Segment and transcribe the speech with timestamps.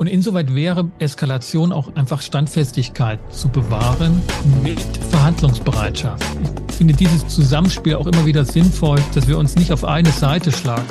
[0.00, 4.22] Und insoweit wäre Eskalation auch einfach Standfestigkeit zu bewahren
[4.62, 4.78] mit
[5.10, 6.24] Verhandlungsbereitschaft.
[6.68, 10.52] Ich finde dieses Zusammenspiel auch immer wieder sinnvoll, dass wir uns nicht auf eine Seite
[10.52, 10.86] schlagen.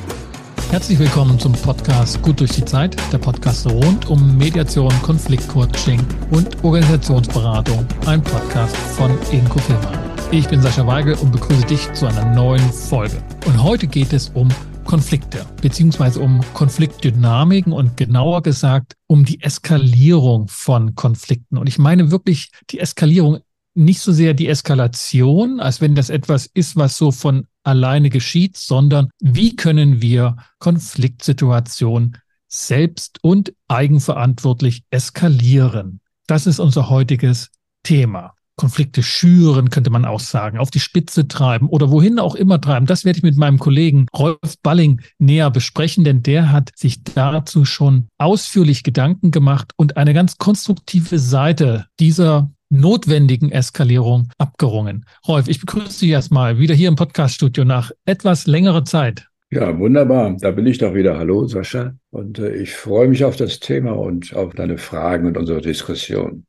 [0.71, 6.61] Herzlich willkommen zum Podcast Gut durch die Zeit, der Podcast rund um Mediation, Konfliktcoaching und
[6.65, 9.89] Organisationsberatung, ein Podcast von Inko Firma.
[10.31, 13.23] Ich bin Sascha Weigel und begrüße dich zu einer neuen Folge.
[13.45, 14.49] Und heute geht es um
[14.87, 21.57] Konflikte, beziehungsweise um Konfliktdynamiken und genauer gesagt um die Eskalierung von Konflikten.
[21.57, 23.39] Und ich meine wirklich die Eskalierung,
[23.75, 28.57] nicht so sehr die Eskalation, als wenn das etwas ist, was so von alleine geschieht,
[28.57, 35.99] sondern wie können wir Konfliktsituationen selbst und eigenverantwortlich eskalieren.
[36.27, 37.49] Das ist unser heutiges
[37.83, 38.36] Thema.
[38.57, 42.87] Konflikte schüren, könnte man auch sagen, auf die Spitze treiben oder wohin auch immer treiben.
[42.87, 47.65] Das werde ich mit meinem Kollegen Rolf Balling näher besprechen, denn der hat sich dazu
[47.65, 55.05] schon ausführlich Gedanken gemacht und eine ganz konstruktive Seite dieser notwendigen Eskalierung abgerungen.
[55.27, 59.27] Rolf, ich begrüße dich erstmal wieder hier im Podcaststudio nach etwas längerer Zeit.
[59.49, 60.35] Ja, wunderbar.
[60.41, 61.17] Da bin ich doch wieder.
[61.17, 61.95] Hallo, Sascha.
[62.09, 66.46] Und äh, ich freue mich auf das Thema und auf deine Fragen und unsere Diskussion.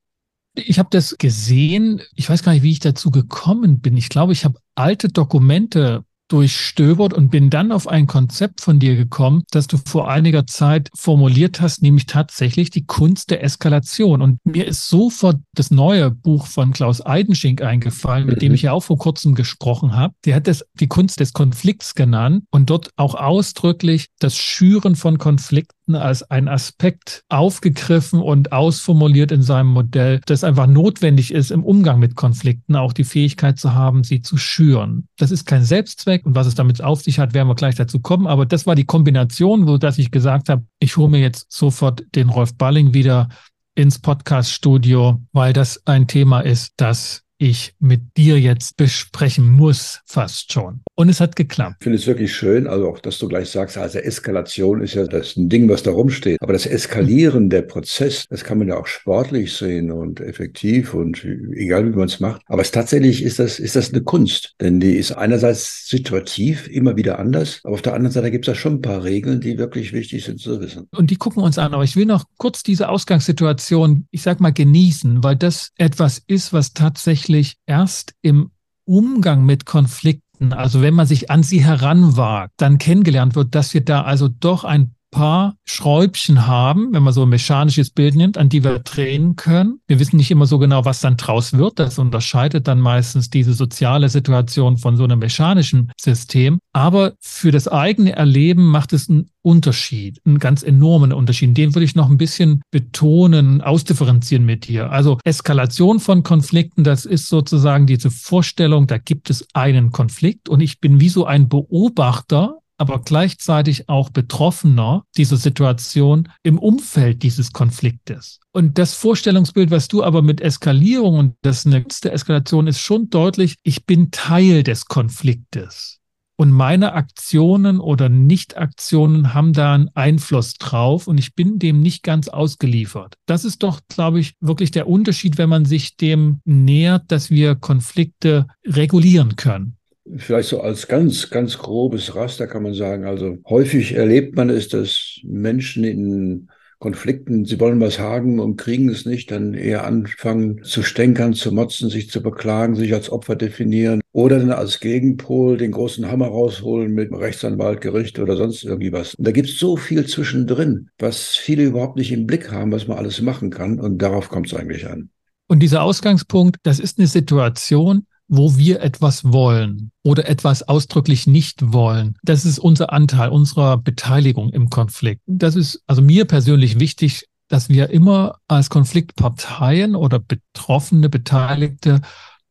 [0.66, 2.02] Ich habe das gesehen.
[2.14, 3.96] Ich weiß gar nicht, wie ich dazu gekommen bin.
[3.96, 8.96] Ich glaube, ich habe alte Dokumente durchstöbert und bin dann auf ein Konzept von dir
[8.96, 14.22] gekommen, das du vor einiger Zeit formuliert hast, nämlich tatsächlich die Kunst der Eskalation.
[14.22, 18.54] Und mir ist sofort das neue Buch von Klaus Eidenschink eingefallen, mit dem mhm.
[18.56, 20.14] ich ja auch vor kurzem gesprochen habe.
[20.24, 25.18] Der hat das die Kunst des Konflikts genannt und dort auch ausdrücklich das Schüren von
[25.18, 31.64] Konflikten als ein Aspekt aufgegriffen und ausformuliert in seinem Modell, das einfach notwendig ist im
[31.64, 35.08] Umgang mit Konflikten, auch die Fähigkeit zu haben, sie zu schüren.
[35.16, 38.00] Das ist kein Selbstzweck, und was es damit auf sich hat, werden wir gleich dazu
[38.00, 38.26] kommen.
[38.26, 42.04] Aber das war die Kombination, wo dass ich gesagt habe, ich hole mir jetzt sofort
[42.14, 43.28] den Rolf Balling wieder
[43.74, 50.52] ins Podcast-Studio, weil das ein Thema ist, das ich mit dir jetzt besprechen muss, fast
[50.52, 50.80] schon.
[50.94, 51.76] Und es hat geklappt.
[51.78, 55.06] Ich finde es wirklich schön, also auch, dass du gleich sagst, also Eskalation ist ja
[55.06, 56.42] das ein Ding, was da rumsteht.
[56.42, 61.24] Aber das Eskalieren, der Prozess, das kann man ja auch sportlich sehen und effektiv und
[61.24, 62.42] egal wie man es macht.
[62.46, 64.54] Aber es tatsächlich ist das, ist das eine Kunst.
[64.60, 67.60] Denn die ist einerseits situativ, immer wieder anders.
[67.62, 70.24] Aber auf der anderen Seite gibt es da schon ein paar Regeln, die wirklich wichtig
[70.24, 70.88] sind zu wissen.
[70.90, 71.72] Und die gucken uns an.
[71.72, 76.52] Aber ich will noch kurz diese Ausgangssituation, ich sag mal, genießen, weil das etwas ist,
[76.52, 77.27] was tatsächlich
[77.66, 78.50] erst im
[78.84, 83.84] Umgang mit Konflikten, also wenn man sich an sie heranwagt, dann kennengelernt wird, dass wir
[83.84, 88.48] da also doch ein paar Schräubchen haben, wenn man so ein mechanisches Bild nimmt, an
[88.48, 89.80] die wir drehen können.
[89.86, 91.78] Wir wissen nicht immer so genau, was dann draus wird.
[91.78, 96.58] Das unterscheidet dann meistens diese soziale Situation von so einem mechanischen System.
[96.72, 101.56] Aber für das eigene Erleben macht es einen Unterschied, einen ganz enormen Unterschied.
[101.56, 104.90] Den würde ich noch ein bisschen betonen, ausdifferenzieren mit dir.
[104.90, 110.60] Also Eskalation von Konflikten, das ist sozusagen diese Vorstellung, da gibt es einen Konflikt und
[110.60, 117.52] ich bin wie so ein Beobachter aber gleichzeitig auch Betroffener dieser Situation im Umfeld dieses
[117.52, 118.40] Konfliktes.
[118.52, 123.56] Und das Vorstellungsbild, was du aber mit Eskalierung und das nächste Eskalation ist schon deutlich,
[123.62, 125.98] ich bin Teil des Konfliktes.
[126.40, 132.04] Und meine Aktionen oder Nicht-Aktionen haben da einen Einfluss drauf und ich bin dem nicht
[132.04, 133.16] ganz ausgeliefert.
[133.26, 137.56] Das ist doch, glaube ich, wirklich der Unterschied, wenn man sich dem nähert, dass wir
[137.56, 139.77] Konflikte regulieren können.
[140.16, 144.68] Vielleicht so als ganz, ganz grobes Raster kann man sagen, also häufig erlebt man es,
[144.68, 146.48] dass Menschen in
[146.78, 151.50] Konflikten, sie wollen was haben und kriegen es nicht, dann eher anfangen zu stänkern, zu
[151.50, 156.28] motzen, sich zu beklagen, sich als Opfer definieren oder dann als Gegenpol den großen Hammer
[156.28, 159.14] rausholen mit Rechtsanwalt, Gericht oder sonst irgendwie was.
[159.16, 162.86] Und da gibt es so viel zwischendrin, was viele überhaupt nicht im Blick haben, was
[162.86, 165.10] man alles machen kann und darauf kommt es eigentlich an.
[165.48, 171.72] Und dieser Ausgangspunkt, das ist eine Situation, wo wir etwas wollen oder etwas ausdrücklich nicht
[171.72, 172.16] wollen.
[172.22, 175.22] Das ist unser Anteil unserer Beteiligung im Konflikt.
[175.26, 182.02] Das ist also mir persönlich wichtig, dass wir immer als Konfliktparteien oder betroffene Beteiligte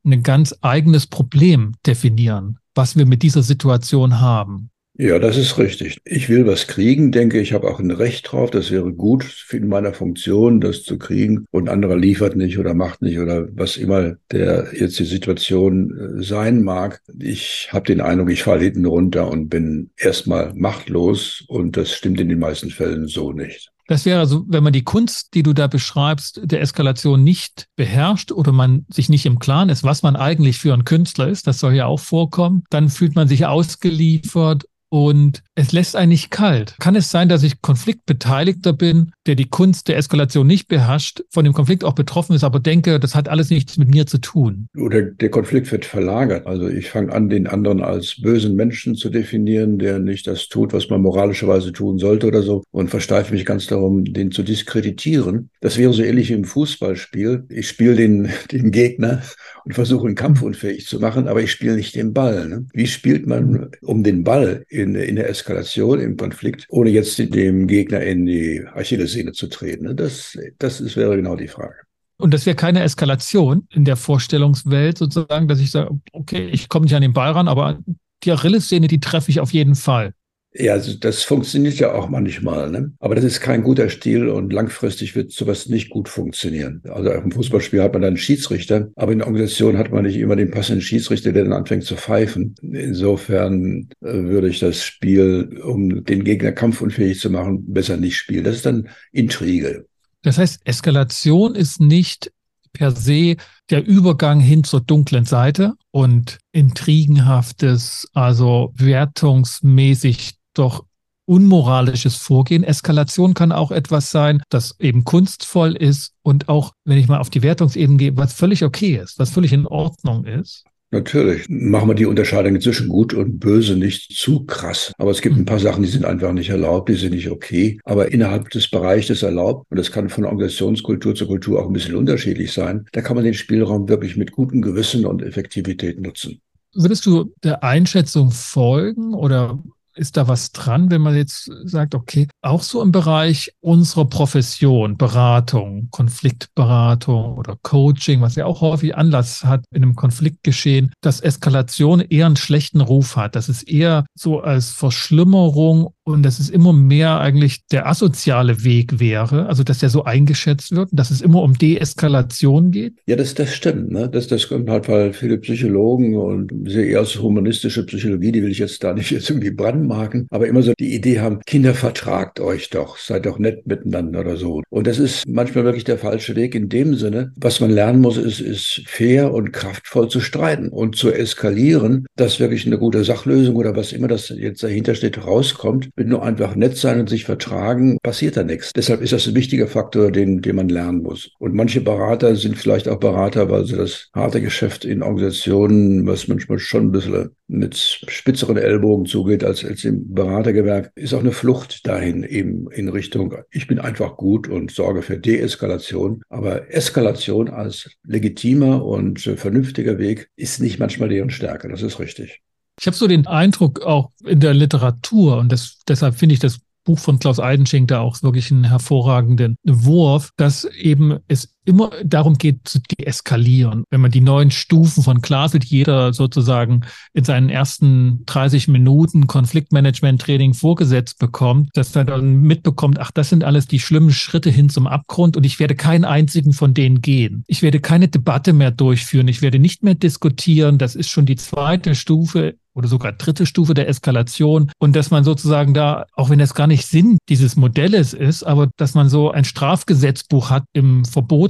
[0.04, 4.72] ein ganz eigenes Problem definieren, was wir mit dieser Situation haben.
[5.00, 6.00] Ja, das ist richtig.
[6.06, 8.50] Ich will was kriegen, denke ich, habe auch ein Recht drauf.
[8.50, 11.46] Das wäre gut in meiner Funktion, das zu kriegen.
[11.52, 16.24] Und anderer liefert nicht oder macht nicht oder was immer der jetzt die Situation äh,
[16.24, 17.02] sein mag.
[17.20, 21.44] Ich habe den Eindruck, ich falle hinten runter und bin erstmal machtlos.
[21.48, 23.72] Und das stimmt in den meisten Fällen so nicht.
[23.86, 28.32] Das wäre also, wenn man die Kunst, die du da beschreibst, der Eskalation nicht beherrscht
[28.32, 31.60] oder man sich nicht im Klaren ist, was man eigentlich für ein Künstler ist, das
[31.60, 36.76] soll ja auch vorkommen, dann fühlt man sich ausgeliefert und es lässt einen nicht kalt.
[36.80, 41.44] Kann es sein, dass ich Konfliktbeteiligter bin, der die Kunst der Eskalation nicht beherrscht, von
[41.44, 44.68] dem Konflikt auch betroffen ist, aber denke, das hat alles nichts mit mir zu tun?
[44.78, 46.46] Oder der Konflikt wird verlagert.
[46.46, 50.74] Also ich fange an, den anderen als bösen Menschen zu definieren, der nicht das tut,
[50.74, 55.50] was man moralischerweise tun sollte oder so und versteife mich ganz darum, den zu diskreditieren.
[55.60, 57.46] Das wäre so ähnlich wie im Fußballspiel.
[57.50, 59.24] Ich spiele den, den Gegner
[59.66, 62.48] und versuche ihn kampfunfähig zu machen, aber ich spiele nicht den Ball.
[62.48, 62.68] Ne?
[62.74, 65.47] Wie spielt man um den Ball in, in der Eskalation?
[65.48, 69.96] Eskalation, im Konflikt, ohne jetzt dem Gegner in die Achillessehne zu treten.
[69.96, 71.76] Das, das ist, wäre genau die Frage.
[72.18, 76.86] Und das wäre keine Eskalation in der Vorstellungswelt sozusagen, dass ich sage, okay, ich komme
[76.86, 77.80] nicht an den Ball ran, aber
[78.24, 80.14] die Achillessehne, die treffe ich auf jeden Fall.
[80.54, 82.92] Ja, also das funktioniert ja auch manchmal, ne?
[83.00, 86.82] aber das ist kein guter Stil und langfristig wird sowas nicht gut funktionieren.
[86.90, 90.16] Also im Fußballspiel hat man dann einen Schiedsrichter, aber in der Organisation hat man nicht
[90.16, 92.56] immer den passenden Schiedsrichter, der dann anfängt zu pfeifen.
[92.62, 98.44] Insofern äh, würde ich das Spiel, um den Gegner kampfunfähig zu machen, besser nicht spielen.
[98.44, 99.86] Das ist dann Intrige.
[100.24, 102.32] Das heißt, Eskalation ist nicht
[102.74, 103.36] per se
[103.70, 110.86] der Übergang hin zur dunklen Seite und intrigenhaftes, also wertungsmäßig doch
[111.26, 112.64] unmoralisches Vorgehen.
[112.64, 117.30] Eskalation kann auch etwas sein, das eben kunstvoll ist und auch, wenn ich mal auf
[117.30, 120.64] die Wertungsebene gehe, was völlig okay ist, was völlig in Ordnung ist.
[120.90, 124.94] Natürlich machen wir die Unterscheidung zwischen gut und böse nicht zu krass.
[124.98, 127.78] Aber es gibt ein paar Sachen, die sind einfach nicht erlaubt, die sind nicht okay.
[127.84, 131.98] Aber innerhalb des Bereiches erlaubt, und das kann von Organisationskultur zu Kultur auch ein bisschen
[131.98, 136.40] unterschiedlich sein, da kann man den Spielraum wirklich mit gutem Gewissen und Effektivität nutzen.
[136.74, 139.62] Würdest du der Einschätzung folgen oder
[139.98, 144.98] ist da was dran, wenn man jetzt sagt, okay, auch so im Bereich unserer Profession,
[144.98, 152.02] Beratung, Konfliktberatung oder Coaching, was ja auch häufig Anlass hat in einem Konfliktgeschehen, dass Eskalation
[152.02, 156.72] eher einen schlechten Ruf hat, dass es eher so als Verschlimmerung und dass es immer
[156.72, 161.42] mehr eigentlich der asoziale Weg wäre, also dass der so eingeschätzt wird, dass es immer
[161.44, 162.94] um Deeskalation geht?
[163.08, 163.92] Ja, das, das stimmt.
[163.92, 164.10] Ne?
[164.10, 168.52] Das, das kommt halt, weil viele Psychologen und sehr eher aus humanistische Psychologie, die will
[168.52, 169.52] ich jetzt da nicht jetzt irgendwie
[169.88, 174.20] brandmarken, aber immer so die Idee haben, Kinder vertragt euch doch, seid doch nett miteinander
[174.22, 174.62] oder so.
[174.70, 177.32] Und das ist manchmal wirklich der falsche Weg in dem Sinne.
[177.38, 182.40] Was man lernen muss, ist, ist fair und kraftvoll zu streiten und zu eskalieren, dass
[182.40, 186.56] wirklich eine gute Sachlösung oder was immer das jetzt dahinter steht, rauskommt mit nur einfach
[186.56, 188.74] nett sein und sich vertragen, passiert da nichts.
[188.74, 191.32] Deshalb ist das ein wichtiger Faktor, den, den man lernen muss.
[191.40, 196.28] Und manche Berater sind vielleicht auch Berater, weil sie das harte Geschäft in Organisationen, was
[196.28, 201.32] manchmal schon ein bisschen mit spitzeren Ellbogen zugeht als, als im Beratergewerk, ist auch eine
[201.32, 206.22] Flucht dahin eben in Richtung, ich bin einfach gut und sorge für Deeskalation.
[206.30, 211.70] Aber Eskalation als legitimer und vernünftiger Weg ist nicht manchmal deren Stärke.
[211.70, 212.42] Das ist richtig.
[212.80, 216.60] Ich habe so den Eindruck auch in der Literatur und das, deshalb finde ich das
[216.84, 222.38] Buch von Klaus Eidenschink da auch wirklich einen hervorragenden Wurf, dass eben es immer darum
[222.38, 223.84] geht zu deeskalieren.
[223.90, 229.28] Wenn man die neuen Stufen von Glasel, die jeder sozusagen in seinen ersten 30 Minuten
[229.28, 234.70] Konfliktmanagement-Training vorgesetzt bekommt, dass er dann mitbekommt, ach, das sind alles die schlimmen Schritte hin
[234.70, 237.44] zum Abgrund und ich werde keinen einzigen von denen gehen.
[237.48, 239.28] Ich werde keine Debatte mehr durchführen.
[239.28, 240.78] Ich werde nicht mehr diskutieren.
[240.78, 245.24] Das ist schon die zweite Stufe oder sogar dritte Stufe der Eskalation und dass man
[245.24, 249.32] sozusagen da, auch wenn es gar nicht Sinn dieses Modells ist, aber dass man so
[249.32, 251.04] ein Strafgesetzbuch hat im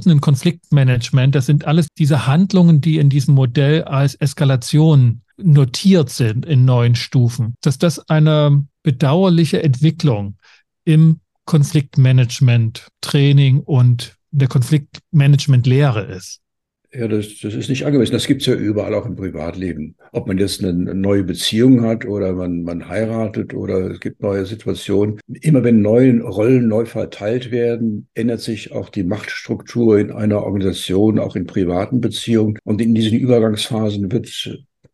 [0.08, 6.46] verbotenen Konfliktmanagement, das sind alles diese Handlungen, die in diesem Modell als Eskalation notiert sind
[6.46, 10.36] in neuen Stufen, dass das eine bedauerliche Entwicklung
[10.84, 16.40] im Konfliktmanagement Training und der Konfliktmanagement-Lehre ist.
[16.90, 18.14] Ja, das, das ist nicht angemessen.
[18.14, 19.94] Das gibt's ja überall, auch im Privatleben.
[20.12, 24.46] Ob man jetzt eine neue Beziehung hat oder man, man heiratet oder es gibt neue
[24.46, 25.20] Situationen.
[25.42, 31.18] Immer wenn neue Rollen neu verteilt werden, ändert sich auch die Machtstruktur in einer Organisation,
[31.18, 32.58] auch in privaten Beziehungen.
[32.64, 34.26] Und in diesen Übergangsphasen wird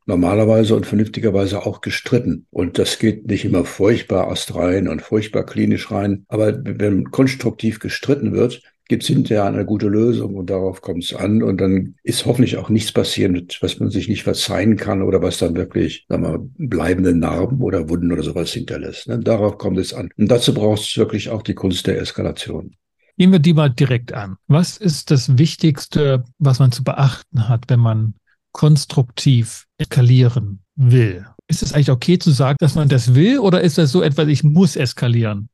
[0.06, 2.46] normalerweise und vernünftigerweise auch gestritten.
[2.50, 6.24] Und das geht nicht immer furchtbar astrein und furchtbar klinisch rein.
[6.26, 11.14] Aber wenn konstruktiv gestritten wird, gibt es hinterher eine gute Lösung und darauf kommt es
[11.14, 11.43] an.
[11.43, 15.38] Und dann ist hoffentlich auch nichts passiert, was man sich nicht verzeihen kann oder was
[15.38, 16.38] dann wirklich sagen wir,
[16.69, 19.09] bleibende Narben oder Wunden oder sowas hinterlässt.
[19.09, 19.19] Ne?
[19.19, 20.11] Darauf kommt es an.
[20.17, 22.75] Und dazu braucht es wirklich auch die Kunst der Eskalation.
[23.17, 24.37] Gehen wir die mal direkt an.
[24.49, 28.14] Was ist das Wichtigste, was man zu beachten hat, wenn man
[28.53, 31.26] konstruktiv eskalieren will?
[31.47, 34.29] Ist es eigentlich okay zu sagen, dass man das will oder ist das so etwas,
[34.29, 35.49] ich muss eskalieren?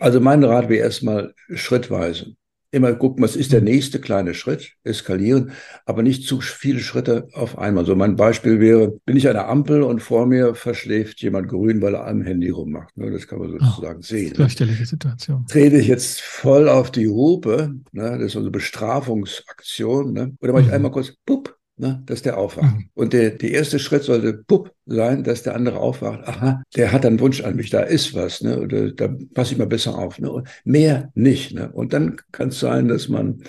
[0.00, 2.34] Also mein Rat wäre erstmal schrittweise.
[2.72, 5.52] Immer gucken, was ist der nächste kleine Schritt, eskalieren,
[5.86, 7.84] aber nicht zu viele Schritte auf einmal.
[7.84, 11.82] So mein Beispiel wäre, bin ich an der Ampel und vor mir verschläft jemand grün,
[11.82, 12.96] weil er am Handy rummacht.
[12.96, 13.10] Ne?
[13.10, 14.34] Das kann man sozusagen oh, sehen.
[14.34, 15.46] Fürchterliche Situation.
[15.46, 18.18] Trete ich jetzt voll auf die Hupe, ne?
[18.18, 20.36] das ist unsere Bestrafungsaktion, ne?
[20.40, 20.74] oder mache ich mhm.
[20.74, 22.76] einmal kurz, pup, ne, dass der aufwacht.
[22.76, 22.90] Mhm.
[22.94, 26.26] Und der, der erste Schritt sollte pup sein, dass der andere aufwacht.
[26.26, 29.58] Aha, der hat einen Wunsch an mich, da ist was, ne, oder da passe ich
[29.58, 30.18] mal besser auf.
[30.18, 31.54] Ne, und mehr nicht.
[31.54, 31.70] Ne.
[31.72, 33.42] Und dann kann es sein, dass man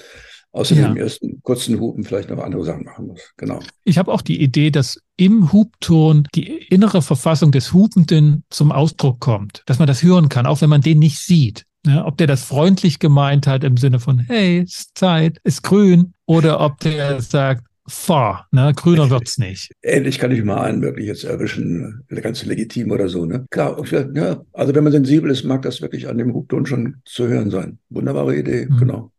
[0.53, 0.87] außer ja.
[0.87, 3.21] dem ersten kurzen Hupen vielleicht noch andere Sachen machen muss.
[3.37, 3.59] Genau.
[3.83, 9.19] Ich habe auch die Idee, dass im Hubton die innere Verfassung des Hupenden zum Ausdruck
[9.19, 11.65] kommt, dass man das hören kann, auch wenn man den nicht sieht.
[11.85, 16.13] Ja, ob der das freundlich gemeint hat im Sinne von, hey, ist Zeit, ist grün,
[16.27, 18.73] oder ob der sagt, fahr, ne?
[18.75, 19.71] Grüner wird's nicht.
[19.83, 23.45] Ähnlich kann ich mal einen wirklich jetzt erwischen, ganz legitim oder so, ne?
[23.49, 23.81] Klar,
[24.13, 27.51] ja, also wenn man sensibel ist, mag das wirklich an dem Hubton schon zu hören
[27.51, 27.79] sein.
[27.89, 28.77] Wunderbare Idee, mhm.
[28.77, 29.11] genau.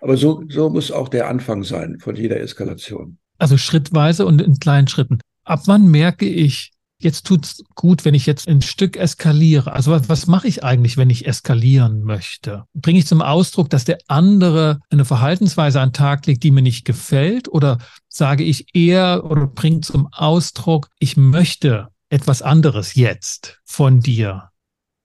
[0.00, 3.18] Aber so, so muss auch der Anfang sein von jeder Eskalation.
[3.38, 5.20] Also schrittweise und in kleinen Schritten.
[5.44, 9.72] Ab wann merke ich, jetzt tut's gut, wenn ich jetzt ein Stück eskaliere.
[9.72, 12.64] Also was, was mache ich eigentlich, wenn ich eskalieren möchte?
[12.74, 16.62] Bringe ich zum Ausdruck, dass der andere eine Verhaltensweise an den Tag legt, die mir
[16.62, 17.48] nicht gefällt?
[17.48, 24.50] Oder sage ich eher oder bringe zum Ausdruck, ich möchte etwas anderes jetzt von dir?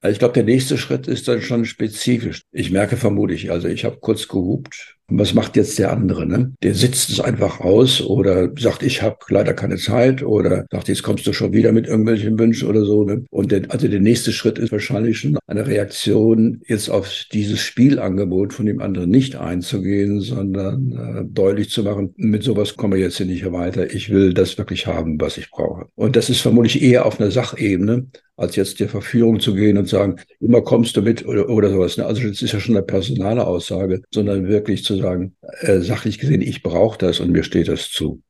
[0.02, 2.42] Also ich glaube, der nächste Schritt ist dann schon spezifisch.
[2.52, 4.98] Ich merke vermutlich, also ich habe kurz gehupt.
[5.14, 6.26] Was macht jetzt der andere?
[6.26, 6.54] Ne?
[6.64, 11.04] Der sitzt es einfach aus oder sagt, ich habe leider keine Zeit oder sagt, jetzt
[11.04, 13.04] kommst du schon wieder mit irgendwelchen Wünschen oder so.
[13.04, 13.26] Ne?
[13.30, 18.54] Und der, also der nächste Schritt ist wahrscheinlich schon eine Reaktion, jetzt auf dieses Spielangebot
[18.54, 23.18] von dem anderen nicht einzugehen, sondern äh, deutlich zu machen, mit sowas kommen wir jetzt
[23.18, 23.94] hier nicht weiter.
[23.94, 25.88] Ich will das wirklich haben, was ich brauche.
[25.96, 28.08] Und das ist vermutlich eher auf einer Sachebene
[28.42, 31.98] als jetzt der Verführung zu gehen und sagen, immer kommst du mit oder, oder sowas.
[31.98, 32.06] Ne?
[32.06, 36.42] Also das ist ja schon eine personale Aussage, sondern wirklich zu sagen, äh, sachlich gesehen,
[36.42, 38.22] ich brauche das und mir steht das zu.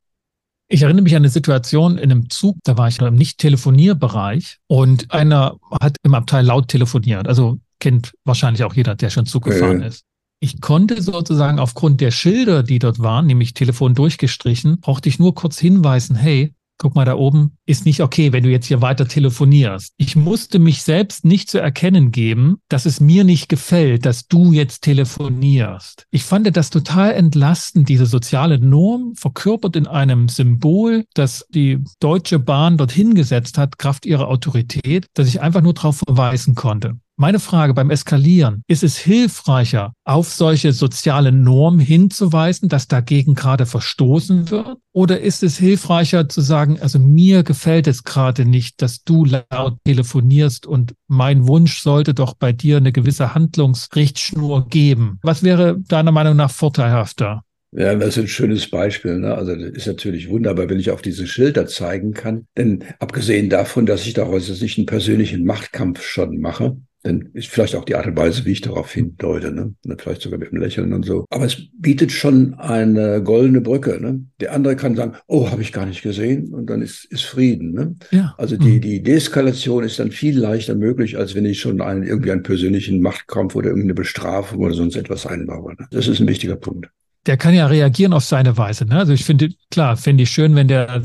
[0.67, 4.57] Ich erinnere mich an eine Situation in einem Zug, da war ich noch im Nicht-Telefonierbereich
[4.67, 7.27] und einer hat im Abteil laut telefoniert.
[7.27, 9.87] Also kennt wahrscheinlich auch jeder, der schon Zug gefahren äh.
[9.87, 10.03] ist.
[10.43, 15.35] Ich konnte sozusagen aufgrund der Schilder, die dort waren, nämlich Telefon durchgestrichen, brauchte ich nur
[15.35, 19.07] kurz hinweisen, hey, guck mal da oben, ist nicht okay, wenn du jetzt hier weiter
[19.07, 19.93] telefonierst.
[19.97, 24.51] Ich musste mich selbst nicht zu erkennen geben, dass es mir nicht gefällt, dass du
[24.51, 26.07] jetzt telefonierst.
[26.09, 32.39] Ich fand das total entlastend, diese soziale Norm verkörpert in einem Symbol, das die Deutsche
[32.39, 36.97] Bahn dorthin gesetzt hat, Kraft ihrer Autorität, dass ich einfach nur darauf verweisen konnte.
[37.21, 43.67] Meine Frage beim Eskalieren, ist es hilfreicher, auf solche soziale Normen hinzuweisen, dass dagegen gerade
[43.67, 44.79] verstoßen wird?
[44.91, 49.77] Oder ist es hilfreicher zu sagen, also mir gefällt es gerade nicht, dass du laut
[49.85, 55.19] telefonierst und mein Wunsch sollte doch bei dir eine gewisse Handlungsrichtschnur geben?
[55.21, 57.43] Was wäre deiner Meinung nach vorteilhafter?
[57.71, 59.19] Ja, das ist ein schönes Beispiel.
[59.19, 59.35] Ne?
[59.35, 62.47] Also das ist natürlich wunderbar, wenn ich auf diese Schilder zeigen kann.
[62.57, 67.47] Denn abgesehen davon, dass ich daraus jetzt nicht einen persönlichen Machtkampf schon mache, denn ist
[67.47, 69.73] vielleicht auch die Art und Weise, wie ich darauf hindeute, ne?
[69.97, 71.25] vielleicht sogar mit einem Lächeln und so.
[71.29, 73.99] Aber es bietet schon eine goldene Brücke.
[73.99, 74.25] Ne?
[74.39, 77.73] Der andere kann sagen, oh, habe ich gar nicht gesehen und dann ist, ist Frieden.
[77.73, 77.95] Ne?
[78.11, 78.35] Ja.
[78.37, 78.81] Also die, mhm.
[78.81, 83.01] die Deeskalation ist dann viel leichter möglich, als wenn ich schon einen, irgendwie einen persönlichen
[83.01, 85.73] Machtkampf oder irgendeine Bestrafung oder sonst etwas einbaue.
[85.73, 85.87] Ne?
[85.91, 86.87] Das ist ein wichtiger Punkt.
[87.27, 88.85] Der kann ja reagieren auf seine Weise.
[88.85, 88.97] Ne?
[88.97, 91.03] Also ich finde, klar, fände ich schön, wenn der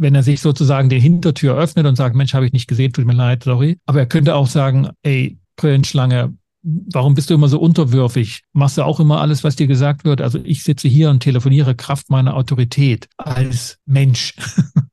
[0.00, 3.04] wenn er sich sozusagen die Hintertür öffnet und sagt, Mensch, habe ich nicht gesehen, tut
[3.04, 3.78] mir leid, sorry.
[3.86, 8.40] Aber er könnte auch sagen, ey, Brillenschlange, warum bist du immer so unterwürfig?
[8.54, 10.22] Machst du auch immer alles, was dir gesagt wird?
[10.22, 14.34] Also ich sitze hier und telefoniere Kraft meiner Autorität als Mensch.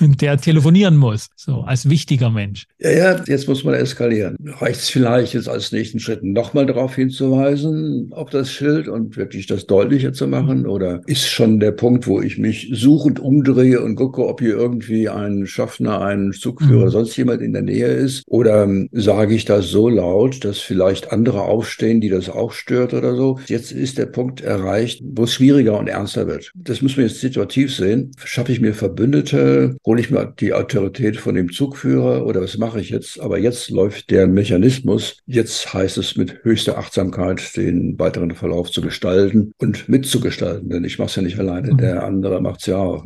[0.00, 2.66] und der telefonieren muss, so als wichtiger Mensch.
[2.78, 4.36] Ja, ja, jetzt muss man eskalieren.
[4.60, 9.46] Reicht es vielleicht jetzt als nächsten Schritt nochmal darauf hinzuweisen, auf das Schild und wirklich
[9.46, 10.66] das deutlicher zu machen?
[10.66, 15.08] Oder ist schon der Punkt, wo ich mich suchend umdrehe und gucke, ob hier irgendwie
[15.08, 16.90] ein Schaffner, ein Zugführer, mhm.
[16.90, 18.24] sonst jemand in der Nähe ist?
[18.26, 22.94] Oder ähm, sage ich das so laut, dass vielleicht andere aufstehen, die das auch stört
[22.94, 23.38] oder so?
[23.46, 26.52] Jetzt ist der Punkt erreicht, wo es schwieriger und ernster wird.
[26.54, 28.12] Das müssen wir jetzt situativ sehen.
[28.24, 29.45] Schaffe ich mir Verbündete?
[29.46, 33.20] Äh, hole ich mir die Autorität von dem Zugführer oder was mache ich jetzt?
[33.20, 35.18] Aber jetzt läuft der Mechanismus.
[35.26, 40.98] Jetzt heißt es mit höchster Achtsamkeit den weiteren Verlauf zu gestalten und mitzugestalten, denn ich
[40.98, 41.78] mache es ja nicht alleine, mhm.
[41.78, 43.04] der andere macht es ja auch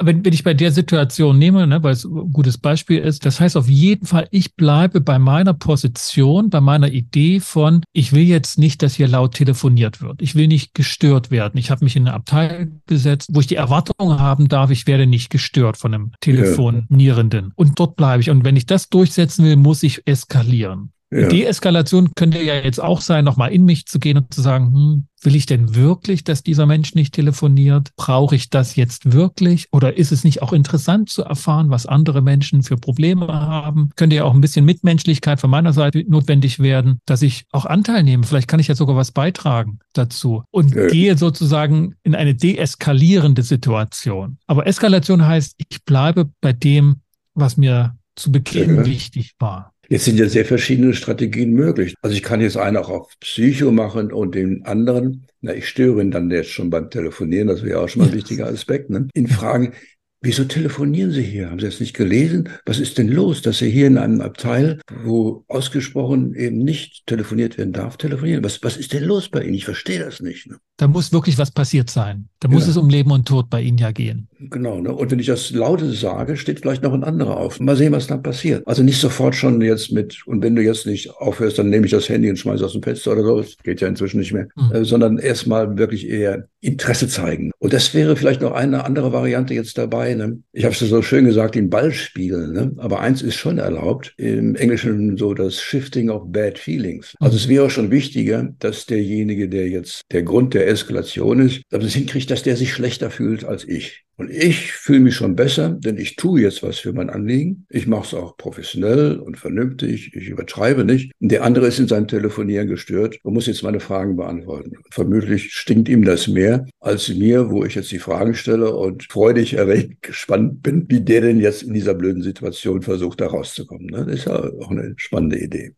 [0.00, 3.40] wenn, wenn ich bei der Situation nehme, ne, weil es ein gutes Beispiel ist, das
[3.40, 8.22] heißt auf jeden Fall, ich bleibe bei meiner Position, bei meiner Idee von, ich will
[8.22, 10.22] jetzt nicht, dass hier laut telefoniert wird.
[10.22, 11.58] Ich will nicht gestört werden.
[11.58, 15.06] Ich habe mich in eine Abteil gesetzt, wo ich die Erwartung haben darf, ich werde
[15.06, 17.52] nicht gestört von einem Telefonierenden.
[17.56, 18.30] Und dort bleibe ich.
[18.30, 20.92] Und wenn ich das durchsetzen will, muss ich eskalieren.
[21.10, 21.28] Ja.
[21.28, 25.06] Deeskalation könnte ja jetzt auch sein, nochmal in mich zu gehen und zu sagen, hm,
[25.22, 27.90] will ich denn wirklich, dass dieser Mensch nicht telefoniert?
[27.96, 29.68] Brauche ich das jetzt wirklich?
[29.72, 33.90] Oder ist es nicht auch interessant zu erfahren, was andere Menschen für Probleme haben?
[33.96, 38.02] Könnte ja auch ein bisschen Mitmenschlichkeit von meiner Seite notwendig werden, dass ich auch Anteil
[38.02, 38.24] nehme.
[38.24, 40.88] Vielleicht kann ich ja sogar was beitragen dazu und ja.
[40.88, 44.38] gehe sozusagen in eine deeskalierende Situation.
[44.46, 46.96] Aber Eskalation heißt, ich bleibe bei dem,
[47.34, 48.86] was mir zu Beginn ja.
[48.86, 49.72] wichtig war.
[49.90, 51.94] Jetzt sind ja sehr verschiedene Strategien möglich.
[52.02, 56.02] Also ich kann jetzt einen auch auf Psycho machen und den anderen, na, ich störe
[56.02, 59.08] ihn dann jetzt schon beim Telefonieren, das wäre auch schon mal ein wichtiger Aspekt, ne?
[59.14, 59.72] in Fragen,
[60.20, 61.48] Wieso telefonieren Sie hier?
[61.48, 62.48] Haben Sie das nicht gelesen?
[62.66, 67.56] Was ist denn los, dass Sie hier in einem Abteil, wo ausgesprochen eben nicht telefoniert
[67.56, 68.42] werden darf, telefonieren?
[68.42, 69.54] Was, was ist denn los bei Ihnen?
[69.54, 70.48] Ich verstehe das nicht.
[70.48, 70.56] Ne?
[70.76, 72.28] Da muss wirklich was passiert sein.
[72.40, 72.70] Da muss ja.
[72.70, 74.28] es um Leben und Tod bei Ihnen ja gehen.
[74.40, 74.80] Genau.
[74.80, 74.92] Ne?
[74.92, 77.60] Und wenn ich das laute sage, steht vielleicht noch ein anderer auf.
[77.60, 78.66] Mal sehen, was dann passiert.
[78.66, 81.92] Also nicht sofort schon jetzt mit, und wenn du jetzt nicht aufhörst, dann nehme ich
[81.92, 83.40] das Handy und schmeiße aus dem Fenster oder so.
[83.40, 84.48] Das geht ja inzwischen nicht mehr.
[84.56, 84.72] Mhm.
[84.72, 87.52] Äh, sondern erstmal wirklich eher Interesse zeigen.
[87.58, 90.26] Und das wäre vielleicht noch eine andere Variante jetzt dabei dabei.
[90.26, 90.42] Ne?
[90.52, 92.52] Ich habe es so schön gesagt, den Ball spielen.
[92.52, 92.72] Ne?
[92.78, 97.14] Aber eins ist schon erlaubt, im Englischen so das Shifting of Bad Feelings.
[97.20, 101.84] Also es wäre schon wichtiger, dass derjenige, der jetzt der Grund der Eskalation ist, dass
[101.84, 104.04] es hinkriegt, dass der sich schlechter fühlt als ich.
[104.18, 107.66] Und ich fühle mich schon besser, denn ich tue jetzt was für mein Anliegen.
[107.70, 110.12] Ich mache es auch professionell und vernünftig.
[110.12, 111.12] Ich übertreibe nicht.
[111.20, 114.72] Und der andere ist in seinem Telefonieren gestört und muss jetzt meine Fragen beantworten.
[114.90, 119.54] Vermutlich stinkt ihm das mehr als mir, wo ich jetzt die Fragen stelle und freudig
[119.54, 123.86] erregt gespannt bin, wie der denn jetzt in dieser blöden Situation versucht, da rauszukommen.
[123.86, 124.04] Ne?
[124.04, 125.74] Das ist ja auch eine spannende Idee.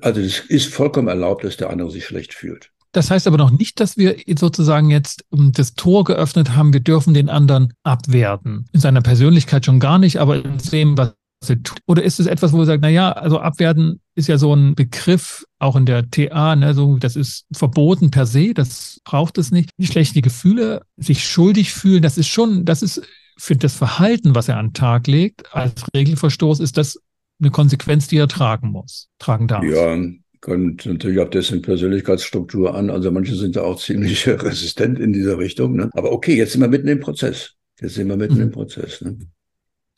[0.00, 2.72] Also es ist vollkommen erlaubt, dass der andere sich schlecht fühlt.
[2.92, 6.80] Das heißt aber noch nicht, dass wir sozusagen jetzt ähm, das Tor geöffnet haben, wir
[6.80, 8.66] dürfen den anderen abwerten.
[8.72, 11.14] In seiner Persönlichkeit schon gar nicht, aber in dem, was
[11.48, 11.78] er tut.
[11.86, 14.74] Oder ist es etwas, wo wir sagen, na ja, also abwerten ist ja so ein
[14.74, 19.50] Begriff, auch in der TA, ne, so, das ist verboten per se, das braucht es
[19.50, 19.70] nicht.
[19.76, 23.02] Die schlechten Gefühle, sich schuldig fühlen, das ist schon, das ist
[23.38, 26.98] für das Verhalten, was er an den Tag legt, als Regelverstoß, ist das
[27.38, 29.62] eine Konsequenz, die er tragen muss, tragen darf.
[29.62, 29.96] Ja,
[30.40, 32.90] kommt natürlich auf dessen Persönlichkeitsstruktur an.
[32.90, 35.76] Also manche sind da auch ziemlich resistent in dieser Richtung.
[35.76, 35.90] Ne?
[35.92, 37.54] Aber okay, jetzt sind wir mitten im Prozess.
[37.80, 38.42] Jetzt sind wir mitten mhm.
[38.42, 39.00] im Prozess.
[39.00, 39.18] Ne?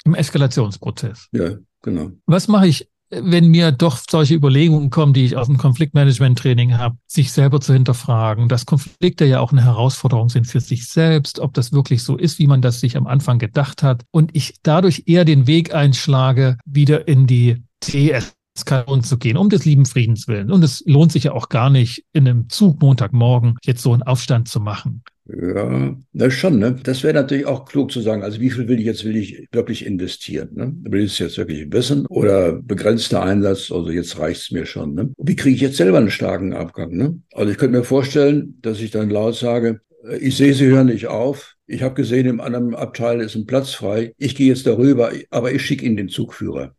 [0.04, 1.28] Im Eskalationsprozess.
[1.32, 2.12] Ja, genau.
[2.26, 6.96] Was mache ich, wenn mir doch solche Überlegungen kommen, die ich aus dem Konfliktmanagement-Training habe,
[7.06, 11.54] sich selber zu hinterfragen, dass Konflikte ja auch eine Herausforderung sind für sich selbst, ob
[11.54, 15.04] das wirklich so ist, wie man das sich am Anfang gedacht hat und ich dadurch
[15.06, 20.28] eher den Weg einschlage, wieder in die TS Eskalation zu gehen, um des lieben Friedens
[20.28, 20.50] willen.
[20.50, 24.02] Und es lohnt sich ja auch gar nicht, in einem Zug Montagmorgen jetzt so einen
[24.02, 25.02] Aufstand zu machen.
[25.30, 26.76] Ja, das schon, ne?
[26.82, 29.46] Das wäre natürlich auch klug zu sagen, also wie viel will ich jetzt will ich
[29.52, 30.48] wirklich investieren?
[30.54, 30.74] Ne?
[30.84, 34.94] Will ich es jetzt wirklich wissen oder begrenzter Einsatz, also jetzt reicht es mir schon.
[34.94, 35.12] Ne?
[35.18, 36.96] Wie kriege ich jetzt selber einen starken Abgang?
[36.96, 37.20] Ne?
[37.34, 40.86] Also ich könnte mir vorstellen, dass ich dann laut sage, äh, ich sehe, Sie hören
[40.86, 41.56] nicht auf.
[41.66, 44.14] Ich habe gesehen, im anderen Abteil ist ein Platz frei.
[44.16, 46.74] Ich gehe jetzt darüber, aber ich schicke Ihnen den Zugführer.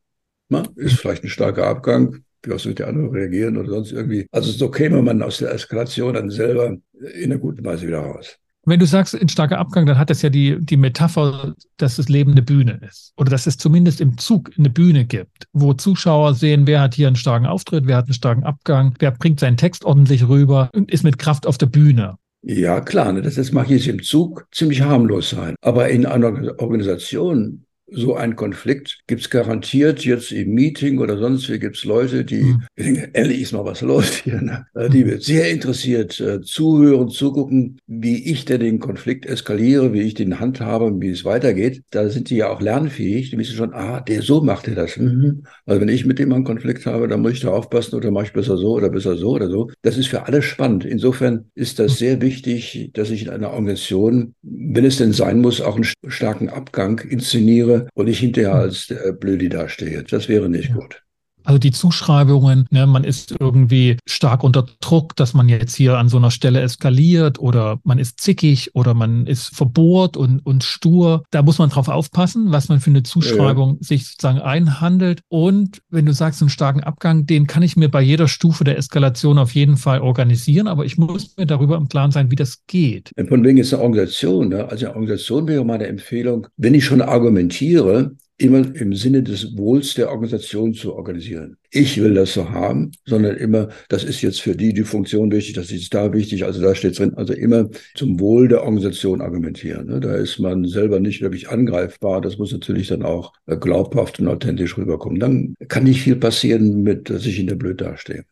[0.50, 2.24] Na, ist vielleicht ein starker Abgang.
[2.44, 4.26] Wie was wird der andere reagieren oder sonst irgendwie.
[4.32, 6.78] Also so käme man aus der Eskalation dann selber
[7.14, 8.38] in einer guten Weise wieder raus.
[8.66, 12.10] Wenn du sagst, ein starker Abgang, dann hat das ja die, die Metapher, dass das
[12.10, 13.14] Leben eine Bühne ist.
[13.18, 17.08] Oder dass es zumindest im Zug eine Bühne gibt, wo Zuschauer sehen, wer hat hier
[17.08, 20.92] einen starken Auftritt, wer hat einen starken Abgang, wer bringt seinen Text ordentlich rüber und
[20.92, 22.16] ist mit Kraft auf der Bühne.
[22.42, 25.56] Ja, klar, ne, das, das mag jetzt im Zug ziemlich harmlos sein.
[25.62, 31.50] Aber in einer Organisation so ein Konflikt gibt es garantiert jetzt im Meeting oder sonst
[31.50, 32.64] wie gibt es Leute, die mhm.
[32.78, 34.42] denken, endlich ist mal was los hier.
[34.42, 34.66] Ne?
[34.76, 40.02] Äh, die wird sehr interessiert äh, zuhören, zugucken, wie ich denn den Konflikt eskaliere, wie
[40.02, 41.84] ich den handhabe wie es weitergeht.
[41.92, 43.30] Da sind die ja auch lernfähig.
[43.30, 44.98] Die wissen schon, ah, der so macht er das.
[44.98, 45.44] Mhm.
[45.66, 48.26] Also wenn ich mit dem einen Konflikt habe, dann muss ich da aufpassen oder mache
[48.26, 49.70] ich besser so oder besser so oder so.
[49.82, 50.86] Das ist für alle spannend.
[50.86, 55.62] Insofern ist das sehr wichtig, dass ich in einer Organisation, wenn es denn sein muss,
[55.62, 60.04] auch einen starken Abgang inszeniere und ich hinterher als der Blödi dastehe.
[60.04, 61.04] Das wäre nicht gut.
[61.50, 66.08] Also die Zuschreibungen, ne, man ist irgendwie stark unter Druck, dass man jetzt hier an
[66.08, 71.24] so einer Stelle eskaliert oder man ist zickig oder man ist verbohrt und, und stur.
[71.32, 73.88] Da muss man drauf aufpassen, was man für eine Zuschreibung ja.
[73.88, 75.22] sich sozusagen einhandelt.
[75.28, 78.78] Und wenn du sagst, einen starken Abgang, den kann ich mir bei jeder Stufe der
[78.78, 82.68] Eskalation auf jeden Fall organisieren, aber ich muss mir darüber im Klaren sein, wie das
[82.68, 83.10] geht.
[83.28, 84.50] Von wegen ist eine Organisation.
[84.50, 84.70] Ne?
[84.70, 89.94] Also eine Organisation wäre meine Empfehlung, wenn ich schon argumentiere, immer im Sinne des Wohls
[89.94, 91.58] der Organisation zu organisieren.
[91.72, 95.54] Ich will das so haben, sondern immer, das ist jetzt für die die Funktion wichtig,
[95.54, 99.88] das ist da wichtig, also da steht drin, also immer zum Wohl der Organisation argumentieren.
[99.88, 100.00] Ne?
[100.00, 104.28] Da ist man selber nicht wirklich angreifbar, das muss natürlich dann auch äh, glaubhaft und
[104.28, 105.20] authentisch rüberkommen.
[105.20, 108.24] Dann kann nicht viel passieren mit, dass ich in der blöd dastehe.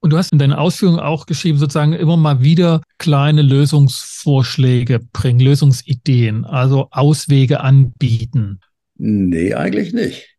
[0.00, 5.40] Und du hast in deinen Ausführungen auch geschrieben, sozusagen immer mal wieder kleine Lösungsvorschläge bringen,
[5.40, 8.58] Lösungsideen, also Auswege anbieten.
[9.04, 10.36] Nee, eigentlich nicht.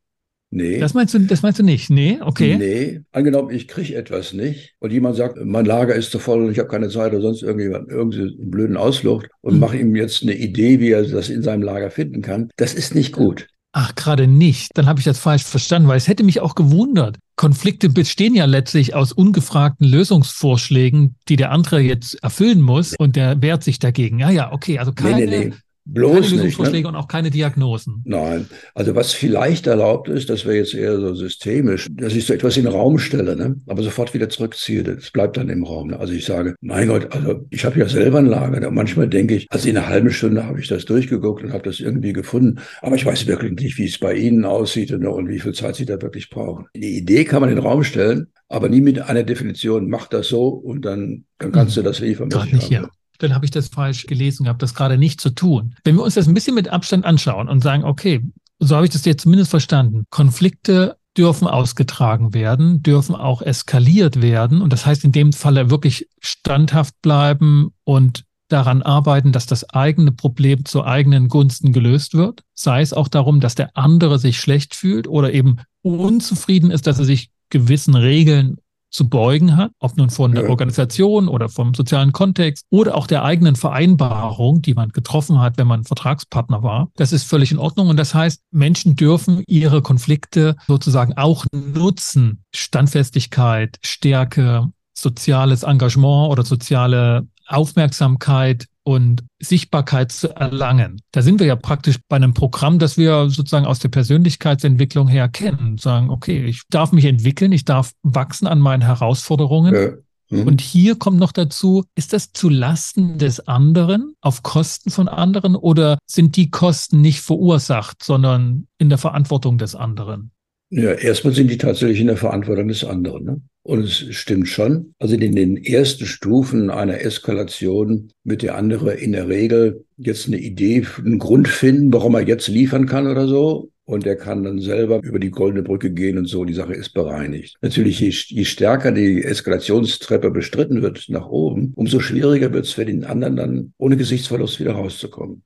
[0.50, 0.80] Nee.
[0.80, 1.90] Das meinst du, das meinst du nicht?
[1.90, 2.56] Nee, okay.
[2.58, 6.52] Nee, angenommen, ich kriege etwas nicht und jemand sagt, mein Lager ist zu voll und
[6.52, 9.60] ich habe keine Zeit oder sonst irgendjemand, irgendeinen blöden Ausflucht und mhm.
[9.60, 12.52] mache ihm jetzt eine Idee, wie er das in seinem Lager finden kann.
[12.56, 13.48] Das ist nicht gut.
[13.74, 14.70] Ach, gerade nicht.
[14.76, 17.18] Dann habe ich das falsch verstanden, weil es hätte mich auch gewundert.
[17.36, 23.42] Konflikte bestehen ja letztlich aus ungefragten Lösungsvorschlägen, die der andere jetzt erfüllen muss und der
[23.42, 24.20] wehrt sich dagegen.
[24.20, 25.54] Ja, ja, okay, also keine, nee, nee, nee.
[25.86, 26.90] Bloß keine Lösungsvorschläge nicht, ne?
[26.90, 28.02] und auch keine Diagnosen.
[28.06, 32.34] Nein, also was vielleicht erlaubt ist, das wäre jetzt eher so systemisch, dass ich so
[32.34, 33.58] etwas in den Raum stelle, ne?
[33.68, 34.84] aber sofort wieder zurückziehe.
[34.84, 35.90] Das bleibt dann im Raum.
[35.90, 36.00] Ne?
[36.00, 38.62] Also ich sage, mein Gott, also ich habe ja selber ein Lager.
[38.62, 38.72] Ne?
[38.72, 41.82] Manchmal denke ich, also in einer halben Stunde habe ich das durchgeguckt und habe das
[41.82, 45.10] irgendwie gefunden, aber ich weiß wirklich nicht, wie es bei Ihnen aussieht ne?
[45.10, 46.68] und wie viel Zeit Sie da wirklich brauchen.
[46.76, 50.30] Die Idee kann man in den Raum stellen, aber nie mit einer Definition, mach das
[50.30, 51.84] so und dann, dann kannst hm.
[51.84, 52.30] du das liefern.
[52.30, 52.90] Gerade nicht, ja
[53.24, 55.76] dann habe ich das falsch gelesen gehabt, das gerade nicht zu tun.
[55.84, 58.22] Wenn wir uns das ein bisschen mit Abstand anschauen und sagen, okay,
[58.60, 60.06] so habe ich das jetzt zumindest verstanden.
[60.10, 64.62] Konflikte dürfen ausgetragen werden, dürfen auch eskaliert werden.
[64.62, 70.12] Und das heißt in dem Falle wirklich standhaft bleiben und daran arbeiten, dass das eigene
[70.12, 72.42] Problem zu eigenen Gunsten gelöst wird.
[72.54, 77.00] Sei es auch darum, dass der andere sich schlecht fühlt oder eben unzufrieden ist, dass
[77.00, 78.58] er sich gewissen Regeln
[78.94, 83.24] zu beugen hat, ob nun von der Organisation oder vom sozialen Kontext oder auch der
[83.24, 86.90] eigenen Vereinbarung, die man getroffen hat, wenn man Vertragspartner war.
[86.96, 87.90] Das ist völlig in Ordnung.
[87.90, 92.44] Und das heißt, Menschen dürfen ihre Konflikte sozusagen auch nutzen.
[92.54, 101.02] Standfestigkeit, Stärke, soziales Engagement oder soziale Aufmerksamkeit und Sichtbarkeit zu erlangen.
[101.12, 105.30] Da sind wir ja praktisch bei einem Programm, das wir sozusagen aus der Persönlichkeitsentwicklung her
[105.30, 105.78] kennen.
[105.78, 109.74] Sagen, okay, ich darf mich entwickeln, ich darf wachsen an meinen Herausforderungen.
[109.74, 109.92] Ja.
[110.30, 110.48] Mhm.
[110.48, 115.56] Und hier kommt noch dazu, ist das zu Lasten des anderen, auf Kosten von anderen
[115.56, 120.32] oder sind die Kosten nicht verursacht, sondern in der Verantwortung des anderen?
[120.76, 123.26] Ja, erstmal sind die tatsächlich in der Verantwortung des anderen.
[123.26, 123.42] Ne?
[123.62, 124.96] Und es stimmt schon.
[124.98, 130.40] Also in den ersten Stufen einer Eskalation wird der andere in der Regel jetzt eine
[130.40, 133.70] Idee, einen Grund finden, warum er jetzt liefern kann oder so.
[133.86, 136.44] Und er kann dann selber über die goldene Brücke gehen und so.
[136.44, 137.56] Die Sache ist bereinigt.
[137.62, 142.86] Natürlich, je, je stärker die Eskalationstreppe bestritten wird nach oben, umso schwieriger wird es für
[142.86, 145.44] den anderen dann ohne Gesichtsverlust wieder rauszukommen.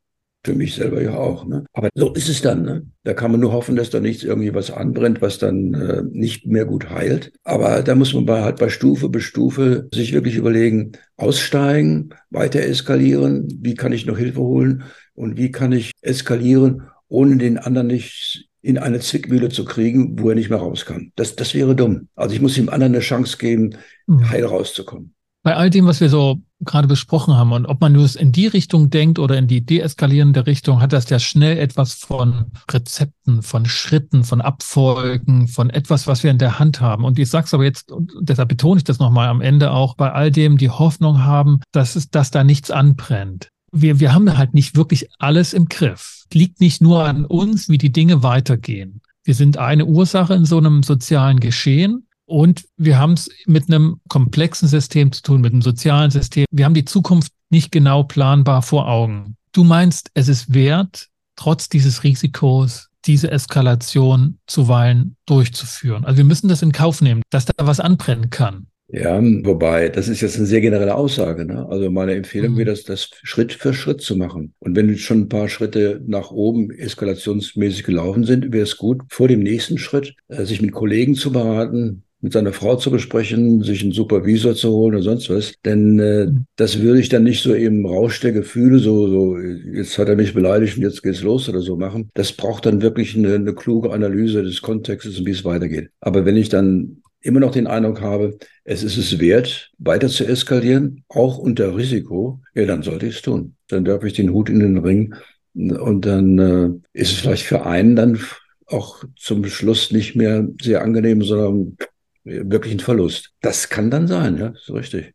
[0.48, 1.46] Für mich selber ja auch.
[1.46, 1.66] Ne?
[1.74, 2.62] Aber so ist es dann.
[2.62, 2.86] Ne?
[3.04, 6.46] Da kann man nur hoffen, dass da nichts irgendwie was anbrennt, was dann äh, nicht
[6.46, 7.34] mehr gut heilt.
[7.44, 12.62] Aber da muss man bei, halt bei Stufe bis Stufe sich wirklich überlegen, aussteigen, weiter
[12.62, 14.84] eskalieren, wie kann ich noch Hilfe holen
[15.16, 20.30] und wie kann ich eskalieren, ohne den anderen nicht in eine Zwickmühle zu kriegen, wo
[20.30, 21.12] er nicht mehr raus kann.
[21.18, 22.08] Das, das wäre dumm.
[22.16, 23.72] Also ich muss dem anderen eine Chance geben,
[24.06, 24.30] mhm.
[24.30, 25.14] heil rauszukommen
[25.48, 28.48] bei all dem, was wir so gerade besprochen haben und ob man nur in die
[28.48, 33.66] Richtung denkt oder in die deeskalierende Richtung, hat das ja schnell etwas von Rezepten, von
[33.66, 37.06] Schritten, von Abfolgen, von etwas, was wir in der Hand haben.
[37.06, 40.12] Und ich sag's aber jetzt, und deshalb betone ich das nochmal am Ende auch, bei
[40.12, 43.48] all dem die Hoffnung haben, dass es, dass da nichts anbrennt.
[43.72, 46.26] Wir, wir haben halt nicht wirklich alles im Griff.
[46.34, 49.00] Liegt nicht nur an uns, wie die Dinge weitergehen.
[49.24, 52.07] Wir sind eine Ursache in so einem sozialen Geschehen.
[52.28, 56.46] Und wir haben es mit einem komplexen System zu tun, mit einem sozialen System.
[56.52, 59.38] Wir haben die Zukunft nicht genau planbar vor Augen.
[59.54, 66.04] Du meinst, es ist wert, trotz dieses Risikos diese Eskalation zuweilen durchzuführen.
[66.04, 68.68] Also wir müssen das in Kauf nehmen, dass da was anbrennen kann.
[68.90, 71.46] Ja, wobei, das ist jetzt eine sehr generelle Aussage.
[71.46, 71.66] Ne?
[71.70, 72.58] Also meine Empfehlung mhm.
[72.58, 74.54] wäre, das, das Schritt für Schritt zu machen.
[74.60, 79.28] Und wenn schon ein paar Schritte nach oben eskalationsmäßig gelaufen sind, wäre es gut, vor
[79.28, 83.84] dem nächsten Schritt äh, sich mit Kollegen zu beraten, mit seiner Frau zu besprechen, sich
[83.84, 85.54] einen Supervisor zu holen oder sonst was.
[85.66, 89.98] Denn äh, das würde ich dann nicht so im Rausch der Gefühle, so, so, jetzt
[89.98, 92.10] hat er mich beleidigt und jetzt geht's los oder so machen.
[92.16, 95.90] Das braucht dann wirklich eine, eine kluge Analyse des Kontextes und wie es weitergeht.
[96.02, 100.26] Aber wenn ich dann immer noch den Eindruck habe, es ist es wert, weiter zu
[100.26, 103.56] eskalieren, auch unter Risiko, ja, dann sollte ich es tun.
[103.68, 105.14] Dann darf ich den Hut in den Ring
[105.54, 108.20] und dann äh, ist es vielleicht für einen dann
[108.68, 111.78] auch zum Schluss nicht mehr sehr angenehm, sondern
[112.28, 113.32] wirklich ein Verlust.
[113.42, 115.14] Das kann dann sein, ja, ist richtig.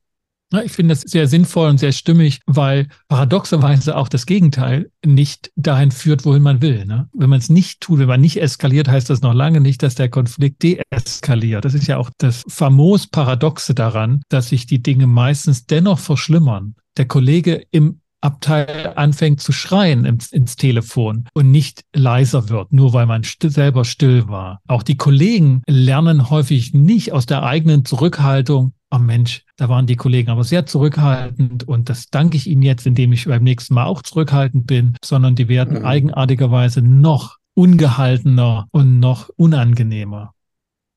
[0.64, 5.90] Ich finde das sehr sinnvoll und sehr stimmig, weil paradoxerweise auch das Gegenteil nicht dahin
[5.90, 6.84] führt, wohin man will.
[6.84, 7.08] Ne?
[7.14, 9.94] Wenn man es nicht tut, wenn man nicht eskaliert, heißt das noch lange nicht, dass
[9.94, 11.64] der Konflikt deeskaliert.
[11.64, 16.74] Das ist ja auch das famos Paradoxe daran, dass sich die Dinge meistens dennoch verschlimmern.
[16.98, 22.92] Der Kollege im Abteil anfängt zu schreien ins, ins, Telefon und nicht leiser wird, nur
[22.92, 24.60] weil man st selber still war.
[24.68, 29.96] Auch die Kollegen lernen häufig nicht aus der eigenen Zurückhaltung, oh Mensch, da waren die
[29.96, 33.86] Kollegen aber sehr zurückhaltend und das danke ich ihnen jetzt, indem ich beim nächsten Mal
[33.86, 35.84] auch zurückhaltend bin, sondern die werden mhm.
[35.84, 40.32] eigenartigerweise noch ungehaltener und noch unangenehmer.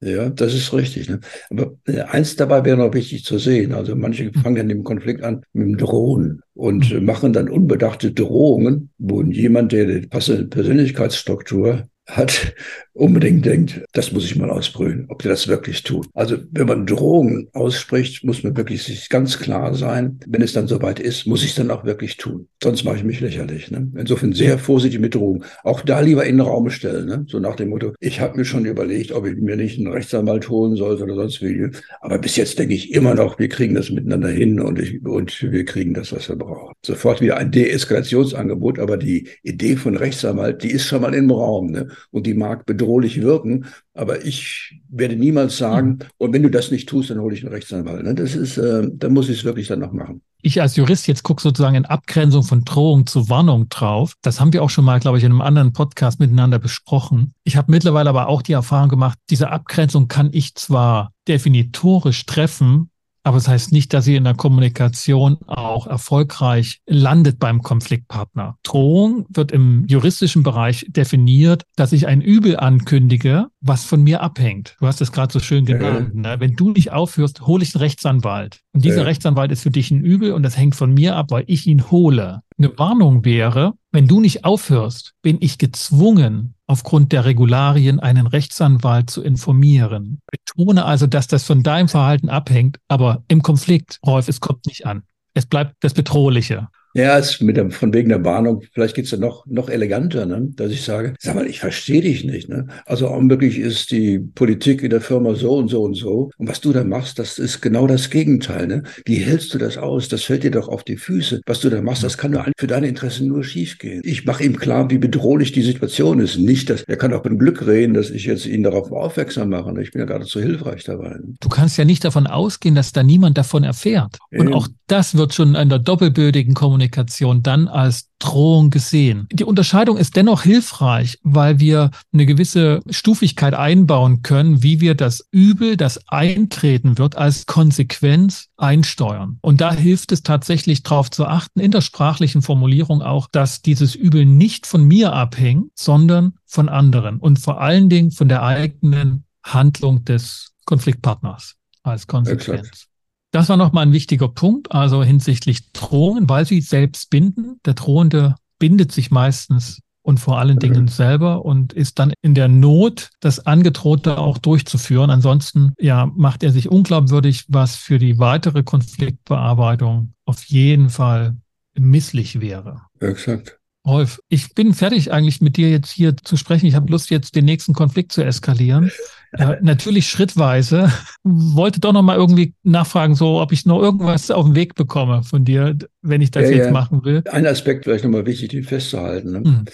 [0.02, 1.10] Ja, das ist richtig.
[1.10, 1.20] Ne?
[1.50, 3.74] Aber äh, eins dabei wäre noch wichtig zu sehen.
[3.74, 4.34] Also manche mhm.
[4.34, 7.06] fangen dann im Konflikt an mit dem Drohen und mhm.
[7.06, 12.54] machen dann unbedachte Drohungen, wo jemand, der die passende Persönlichkeitsstruktur hat,
[12.96, 16.08] unbedingt denkt, das muss ich mal ausbrühen, ob der das wirklich tut.
[16.14, 20.68] Also wenn man Drohungen ausspricht, muss man wirklich sich ganz klar sein, wenn es dann
[20.68, 22.48] soweit ist, muss ich es dann auch wirklich tun.
[22.64, 23.70] Sonst mache ich mich lächerlich.
[23.70, 23.92] Ne?
[23.98, 25.44] Insofern sehr vorsichtig mit Drohungen.
[25.64, 27.06] Auch da lieber in den Raum stellen.
[27.06, 27.26] Ne?
[27.28, 30.50] So nach dem Motto, ich habe mir schon überlegt, ob ich mir nicht einen Rechtsanwalt
[30.50, 31.70] holen sollte oder sonst wie.
[32.00, 35.52] Aber bis jetzt denke ich immer noch, wir kriegen das miteinander hin und, ich, und
[35.52, 36.74] wir kriegen das, was wir brauchen.
[36.86, 41.72] Sofort wieder ein Deeskalationsangebot, aber die Idee von Rechtsanwalt, die ist schon mal im Raum.
[41.72, 41.90] Ne?
[42.12, 43.66] Und die mag bedrohen bedrohlich wirken.
[43.94, 46.00] Aber ich werde niemals sagen, mhm.
[46.18, 48.04] und wenn du das nicht tust, dann hole ich einen Rechtsanwalt.
[48.04, 48.16] Ne?
[48.16, 50.22] Das ist, äh, da muss ich es wirklich dann noch machen.
[50.42, 54.14] Ich als Jurist jetzt gucke sozusagen in Abgrenzung von Drohung zu Warnung drauf.
[54.22, 57.34] Das haben wir auch schon mal, glaube ich, in einem anderen Podcast miteinander besprochen.
[57.44, 62.92] Ich habe mittlerweile aber auch die Erfahrung gemacht, diese Abgrenzung kann ich zwar definitorisch treffen,
[63.26, 68.58] aber es das heißt nicht, dass sie in der Kommunikation auch erfolgreich landet beim Konfliktpartner.
[68.62, 74.76] Drohung wird im juristischen Bereich definiert, dass ich ein Übel ankündige, was von mir abhängt.
[74.80, 76.12] Du hast es gerade so schön genannt.
[76.14, 76.36] Ja.
[76.36, 76.40] Ne?
[76.40, 78.62] Wenn du nicht aufhörst, hole ich einen Rechtsanwalt.
[78.74, 79.04] Und dieser ja.
[79.04, 81.90] Rechtsanwalt ist für dich ein Übel und das hängt von mir ab, weil ich ihn
[81.90, 82.42] hole.
[82.58, 89.10] Eine Warnung wäre, wenn du nicht aufhörst, bin ich gezwungen, aufgrund der Regularien einen Rechtsanwalt
[89.10, 90.22] zu informieren.
[90.32, 94.86] Betone also, dass das von deinem Verhalten abhängt, aber im Konflikt, Rolf, es kommt nicht
[94.86, 95.04] an.
[95.34, 96.70] Es bleibt das Bedrohliche.
[96.96, 100.48] Ja, es mit der, von wegen der Warnung, vielleicht geht's ja noch, noch eleganter, ne?
[100.56, 102.48] dass ich sage, sag mal, ich verstehe dich nicht.
[102.48, 102.68] Ne?
[102.86, 106.32] Also augenblicklich ist die Politik in der Firma so und so und so.
[106.38, 108.68] Und was du da machst, das ist genau das Gegenteil.
[108.68, 108.84] Ne?
[109.04, 110.08] Wie hältst du das aus?
[110.08, 111.42] Das fällt dir doch auf die Füße.
[111.46, 114.02] Was du da machst, das kann nur für deine Interessen nur schiefgehen.
[114.06, 116.38] Ich mache ihm klar, wie bedrohlich die Situation ist.
[116.38, 119.74] Nicht, dass er kann auch mit Glück reden, dass ich jetzt ihn darauf aufmerksam mache.
[119.74, 119.82] Ne?
[119.82, 121.10] Ich bin ja geradezu hilfreich dabei.
[121.10, 121.34] Ne?
[121.42, 124.18] Du kannst ja nicht davon ausgehen, dass da niemand davon erfährt.
[124.32, 129.28] Und auch das wird schon in der doppelbödigen Kommunikation Kommunikation dann als Drohung gesehen.
[129.32, 135.28] Die Unterscheidung ist dennoch hilfreich, weil wir eine gewisse Stufigkeit einbauen können, wie wir das
[135.32, 139.38] Übel, das eintreten wird, als Konsequenz einsteuern.
[139.42, 143.96] Und da hilft es tatsächlich darauf zu achten, in der sprachlichen Formulierung auch, dass dieses
[143.96, 149.26] Übel nicht von mir abhängt, sondern von anderen und vor allen Dingen von der eigenen
[149.44, 152.68] Handlung des Konfliktpartners als Konsequenz.
[152.68, 152.95] Exakt.
[153.36, 157.60] Das war nochmal ein wichtiger Punkt, also hinsichtlich Drohungen, weil sie selbst binden.
[157.66, 162.48] Der Drohende bindet sich meistens und vor allen Dingen selber und ist dann in der
[162.48, 165.10] Not, das Angedrohte auch durchzuführen.
[165.10, 171.36] Ansonsten ja, macht er sich unglaubwürdig, was für die weitere Konfliktbearbeitung auf jeden Fall
[171.78, 172.84] misslich wäre.
[173.02, 173.60] Exakt.
[173.86, 176.66] Rolf, ich bin fertig eigentlich mit dir jetzt hier zu sprechen.
[176.66, 178.92] Ich habe Lust, jetzt den nächsten Konflikt zu eskalieren.
[179.38, 180.90] Ja, natürlich schrittweise.
[181.24, 185.24] Wollte doch noch mal irgendwie nachfragen, so ob ich noch irgendwas auf den Weg bekomme
[185.24, 186.72] von dir, wenn ich das ja, jetzt ja.
[186.72, 187.22] machen will.
[187.30, 189.32] Ein Aspekt vielleicht noch mal wichtig, den festzuhalten.
[189.34, 189.40] Ne?
[189.42, 189.66] Mhm.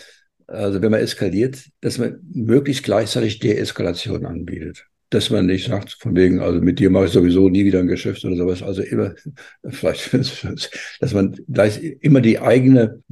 [0.47, 6.15] Also wenn man eskaliert, dass man möglichst gleichzeitig Deeskalation anbietet dass man nicht sagt, von
[6.15, 8.63] wegen, also mit dir mache ich sowieso nie wieder ein Geschäft oder sowas.
[8.63, 9.13] Also immer,
[9.69, 10.13] vielleicht,
[11.02, 13.04] dass man gleich immer die eigene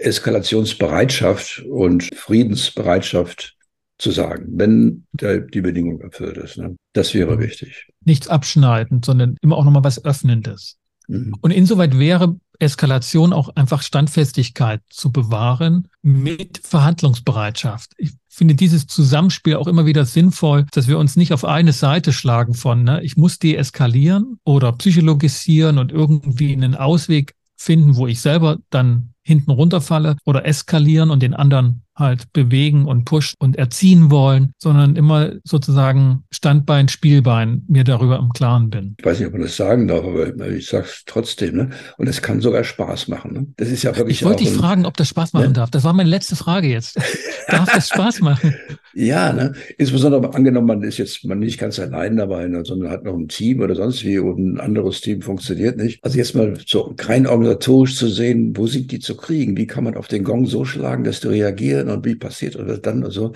[0.00, 3.56] Deeskalationsbereitschaft und Friedensbereitschaft
[3.98, 6.56] zu sagen, wenn die Bedingung erfüllt ist.
[6.56, 6.76] Ne?
[6.94, 7.40] Das wäre mhm.
[7.40, 7.88] wichtig.
[8.04, 10.78] Nichts abschneidend, sondern immer auch nochmal was Öffnendes.
[11.06, 11.34] Mhm.
[11.40, 17.92] Und insoweit wäre Eskalation auch einfach Standfestigkeit zu bewahren mit Verhandlungsbereitschaft.
[17.96, 22.12] Ich finde dieses Zusammenspiel auch immer wieder sinnvoll, dass wir uns nicht auf eine Seite
[22.12, 28.20] schlagen von, ne, ich muss deeskalieren oder psychologisieren und irgendwie einen Ausweg finden, wo ich
[28.20, 34.10] selber dann hinten runterfalle oder eskalieren und den anderen halt bewegen und pushen und erziehen
[34.10, 38.96] wollen, sondern immer sozusagen Standbein, Spielbein mir darüber im Klaren bin.
[38.98, 41.56] Ich weiß nicht, ob man das sagen darf, aber ich sage es trotzdem.
[41.56, 41.70] Ne?
[41.96, 43.32] Und es kann sogar Spaß machen.
[43.32, 43.46] Ne?
[43.56, 44.18] Das ist ja wirklich.
[44.18, 45.52] Ich wollte dich fragen, ob das Spaß machen ne?
[45.52, 45.70] darf.
[45.70, 46.98] Das war meine letzte Frage jetzt.
[47.48, 48.54] darf das Spaß machen?
[48.94, 49.52] Ja, ne?
[49.78, 52.64] insbesondere angenommen, man ist jetzt man nicht ganz allein dabei, ne?
[52.64, 56.02] sondern hat noch ein Team oder sonst wie und ein anderes Team funktioniert nicht.
[56.04, 59.56] Also jetzt mal so rein organisatorisch zu sehen, wo sind die zu kriegen?
[59.56, 62.78] Wie kann man auf den Gong so schlagen, dass die reagieren und wie passiert oder
[62.78, 63.32] dann und so,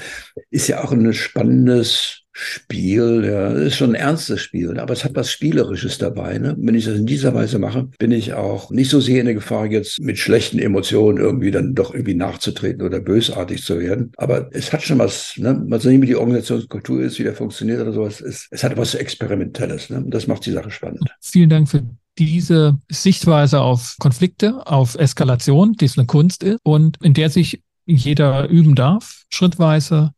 [0.50, 5.14] ist ja auch ein spannendes Spiel, ja, ist schon ein ernstes Spiel, aber es hat
[5.14, 6.38] was Spielerisches dabei.
[6.38, 6.56] Ne?
[6.58, 9.36] Wenn ich das in dieser Weise mache, bin ich auch nicht so sehr in der
[9.36, 14.10] Gefahr, jetzt mit schlechten Emotionen irgendwie dann doch irgendwie nachzutreten oder bösartig zu werden.
[14.16, 15.54] Aber es hat schon was, ne?
[15.54, 18.20] mal sehen, wie die Organisationskultur ist, wie der funktioniert oder sowas.
[18.20, 19.90] Es, es hat was Experimentelles.
[19.90, 20.04] Ne?
[20.08, 21.08] Das macht die Sache spannend.
[21.20, 21.84] Vielen Dank für
[22.18, 27.62] diese Sichtweise auf Konflikte, auf Eskalation, die es eine Kunst ist und in der sich
[27.86, 30.12] jeder üben darf, schrittweise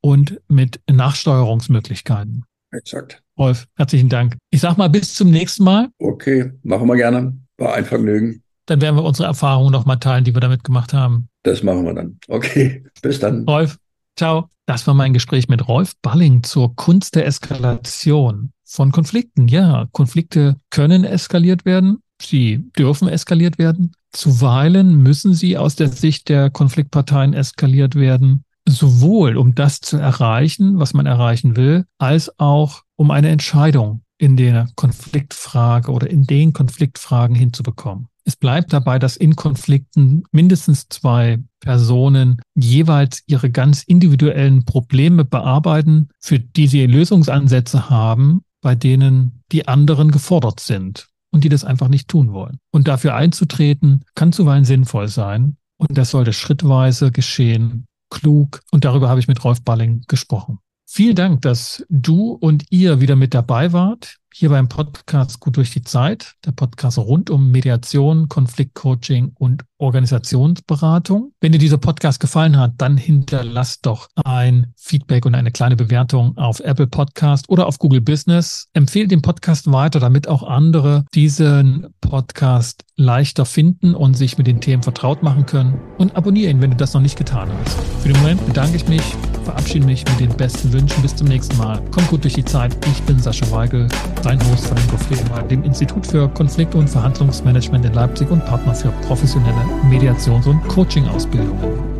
[0.00, 2.44] und mit Nachsteuerungsmöglichkeiten.
[2.72, 3.22] Exakt.
[3.38, 4.36] Rolf, herzlichen Dank.
[4.50, 5.88] Ich sag mal bis zum nächsten Mal.
[5.98, 7.38] Okay, machen wir gerne.
[7.56, 8.42] War ein Vergnügen.
[8.66, 11.28] Dann werden wir unsere Erfahrungen nochmal teilen, die wir damit gemacht haben.
[11.42, 12.18] Das machen wir dann.
[12.28, 13.44] Okay, bis dann.
[13.44, 13.78] Rolf,
[14.16, 14.48] ciao.
[14.66, 19.48] Das war mein Gespräch mit Rolf Balling zur Kunst der Eskalation von Konflikten.
[19.48, 22.02] Ja, Konflikte können eskaliert werden.
[22.22, 23.92] Sie dürfen eskaliert werden.
[24.12, 30.78] Zuweilen müssen sie aus der Sicht der Konfliktparteien eskaliert werden sowohl um das zu erreichen,
[30.78, 36.52] was man erreichen will, als auch um eine Entscheidung in der Konfliktfrage oder in den
[36.52, 38.06] Konfliktfragen hinzubekommen.
[38.24, 46.08] Es bleibt dabei, dass in Konflikten mindestens zwei Personen jeweils ihre ganz individuellen Probleme bearbeiten,
[46.20, 51.88] für die sie Lösungsansätze haben, bei denen die anderen gefordert sind und die das einfach
[51.88, 52.58] nicht tun wollen.
[52.72, 55.56] Und dafür einzutreten, kann zuweilen sinnvoll sein.
[55.76, 58.60] Und das sollte schrittweise geschehen klug.
[58.70, 60.58] Und darüber habe ich mit Rolf Balling gesprochen.
[60.86, 65.70] Vielen Dank, dass du und ihr wieder mit dabei wart hier beim Podcast Gut durch
[65.70, 71.32] die Zeit, der Podcast rund um Mediation, Konfliktcoaching und Organisationsberatung.
[71.40, 76.36] Wenn dir dieser Podcast gefallen hat, dann hinterlass doch ein Feedback und eine kleine Bewertung
[76.36, 78.68] auf Apple Podcast oder auf Google Business.
[78.72, 84.60] Empfehle den Podcast weiter, damit auch andere diesen Podcast leichter finden und sich mit den
[84.60, 85.80] Themen vertraut machen können.
[85.98, 87.78] Und abonniere ihn, wenn du das noch nicht getan hast.
[88.02, 89.02] Für den Moment bedanke ich mich,
[89.44, 91.02] verabschiede mich mit den besten Wünschen.
[91.02, 91.80] Bis zum nächsten Mal.
[91.90, 92.76] Komm gut durch die Zeit.
[92.86, 93.88] Ich bin Sascha Weigel
[94.22, 98.90] dein Host von Infoflema, dem Institut für Konflikt- und Verhandlungsmanagement in Leipzig und Partner für
[99.06, 101.99] professionelle Mediations- und Coaching-Ausbildungen.